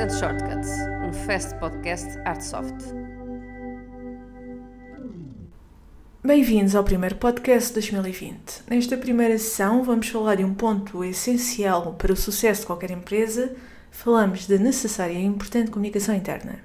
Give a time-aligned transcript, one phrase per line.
[0.00, 0.70] and Shortcuts,
[1.06, 2.74] um fast podcast Artsoft.
[6.24, 8.62] Bem-vindos ao primeiro podcast de 2020.
[8.70, 13.54] Nesta primeira sessão vamos falar de um ponto essencial para o sucesso de qualquer empresa.
[13.90, 16.60] Falamos da necessária e importante comunicação interna.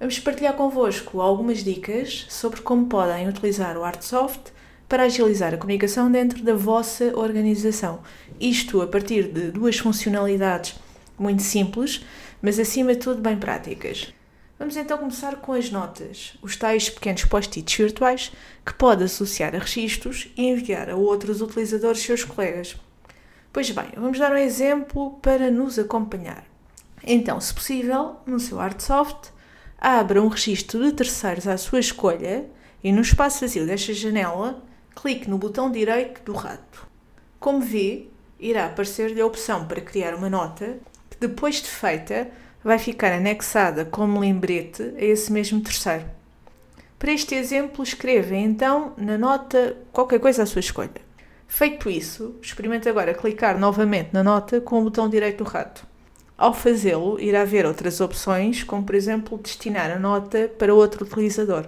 [0.00, 4.50] Vamos partilhar convosco algumas dicas sobre como podem utilizar o Artsoft
[4.88, 8.00] para agilizar a comunicação dentro da vossa organização.
[8.40, 10.74] Isto a partir de duas funcionalidades
[11.18, 12.04] muito simples,
[12.42, 14.12] mas acima de tudo bem práticas.
[14.58, 18.32] Vamos então começar com as notas, os tais pequenos post-its virtuais
[18.64, 22.76] que pode associar a registros e enviar a outros utilizadores seus colegas.
[23.52, 26.44] Pois bem, vamos dar um exemplo para nos acompanhar.
[27.04, 29.30] Então, se possível, no seu Artsoft,
[29.78, 32.46] abra um registro de terceiros à sua escolha
[32.84, 34.62] e no espaço vazio desta janela,
[34.94, 36.86] clique no botão direito do rato.
[37.40, 38.06] Como vê,
[38.38, 40.78] irá aparecer-lhe a opção para criar uma nota
[41.22, 42.28] depois de feita,
[42.64, 46.04] vai ficar anexada como lembrete a esse mesmo terceiro.
[46.98, 50.90] Para este exemplo, escreva então na nota qualquer coisa à sua escolha.
[51.46, 55.86] Feito isso, experimente agora clicar novamente na nota com o botão direito do rato.
[56.36, 61.66] Ao fazê-lo, irá ver outras opções, como por exemplo destinar a nota para outro utilizador.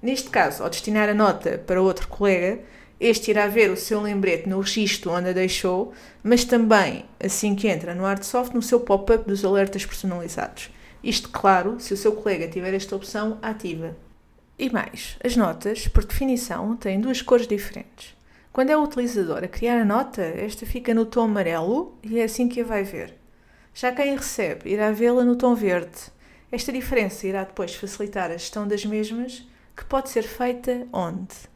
[0.00, 2.60] Neste caso, ao destinar a nota para outro colega,
[3.00, 7.66] este irá ver o seu lembrete no registro onde a deixou, mas também, assim que
[7.66, 10.70] entra no Artsoft, no seu pop-up dos alertas personalizados.
[11.02, 13.96] Isto, claro, se o seu colega tiver esta opção ativa.
[14.58, 18.14] E mais, as notas, por definição, têm duas cores diferentes.
[18.52, 22.24] Quando é o utilizador a criar a nota, esta fica no tom amarelo e é
[22.24, 23.14] assim que a vai ver.
[23.72, 25.98] Já quem recebe irá vê-la no tom verde.
[26.52, 31.48] Esta diferença irá depois facilitar a gestão das mesmas que pode ser feita onde?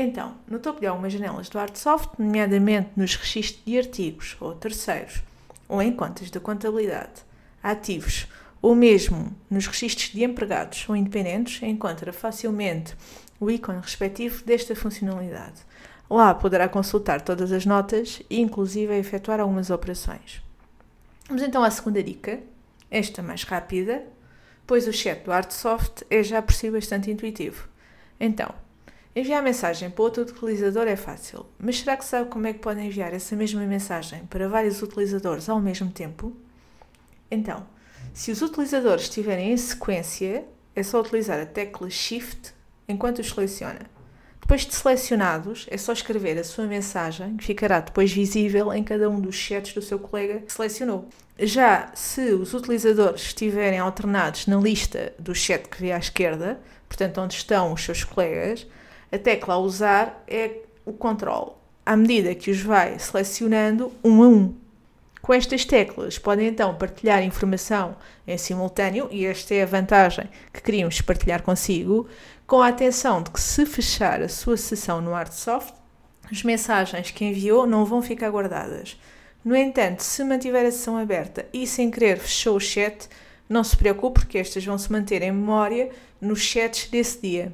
[0.00, 5.24] Então, no topo de algumas janelas do Artsoft, nomeadamente nos registros de artigos ou terceiros,
[5.68, 7.24] ou em contas da contabilidade,
[7.60, 8.28] ativos,
[8.62, 12.94] ou mesmo nos registros de empregados ou independentes, encontra facilmente
[13.40, 15.62] o ícone respectivo desta funcionalidade.
[16.08, 20.40] Lá poderá consultar todas as notas e, inclusive, efetuar algumas operações.
[21.26, 22.38] Vamos então à segunda dica,
[22.88, 24.04] esta mais rápida,
[24.64, 27.68] pois o chat do Artsoft é já por si bastante intuitivo.
[28.20, 28.54] Então,
[29.14, 32.80] enviar mensagem para outro utilizador é fácil, mas será que sabe como é que pode
[32.80, 36.36] enviar essa mesma mensagem para vários utilizadores ao mesmo tempo?
[37.30, 37.66] Então,
[38.14, 42.52] se os utilizadores estiverem em sequência, é só utilizar a tecla Shift
[42.88, 43.98] enquanto os seleciona.
[44.40, 49.10] Depois de selecionados, é só escrever a sua mensagem, que ficará depois visível em cada
[49.10, 51.08] um dos chats do seu colega que selecionou.
[51.38, 56.58] Já se os utilizadores estiverem alternados na lista do chat que vê à esquerda,
[56.88, 58.66] portanto onde estão os seus colegas,
[59.10, 60.50] a tecla a usar é
[60.84, 64.54] o control, à medida que os vai selecionando um a um.
[65.20, 67.96] Com estas teclas podem então partilhar informação
[68.26, 72.08] em simultâneo, e esta é a vantagem que queríamos partilhar consigo,
[72.46, 75.74] com a atenção de que se fechar a sua sessão no Artsoft,
[76.30, 78.98] as mensagens que enviou não vão ficar guardadas.
[79.44, 83.08] No entanto, se mantiver a sessão aberta e sem querer fechou o chat,
[83.48, 85.90] não se preocupe porque estas vão se manter em memória
[86.20, 87.52] nos chats desse dia.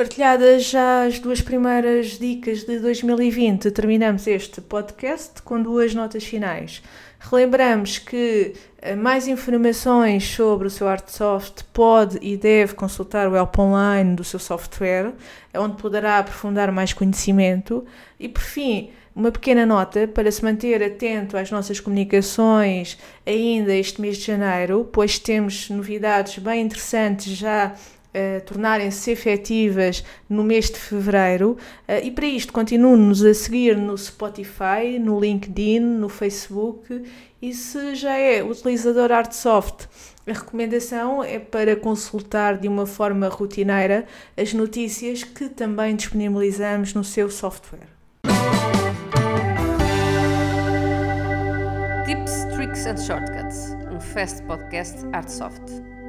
[0.00, 6.82] Partilhadas já as duas primeiras dicas de 2020, terminamos este podcast com duas notas finais.
[7.18, 13.58] Relembramos que eh, mais informações sobre o seu Artsoft pode e deve consultar o Help
[13.58, 15.12] Online do seu software,
[15.54, 17.84] onde poderá aprofundar mais conhecimento.
[18.18, 22.96] E por fim, uma pequena nota para se manter atento às nossas comunicações
[23.26, 27.74] ainda este mês de janeiro, pois temos novidades bem interessantes já
[28.12, 31.56] Uh, tornarem-se efetivas no mês de fevereiro.
[31.88, 37.04] Uh, e para isto, continue-nos a seguir no Spotify, no LinkedIn, no Facebook.
[37.40, 39.88] E se já é utilizador Artsoft,
[40.26, 44.06] a recomendação é para consultar de uma forma rotineira
[44.36, 47.88] as notícias que também disponibilizamos no seu software.
[52.06, 55.99] Tips, Tricks and Shortcuts, um fast podcast Artsoft.